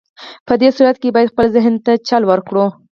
په 0.47 0.53
دې 0.61 0.69
صورت 0.77 0.95
کې 1.01 1.13
بايد 1.15 1.31
خپل 1.33 1.47
ذهن 1.55 1.75
ته 1.85 1.91
چل 2.07 2.21
ورکړئ. 2.31 2.67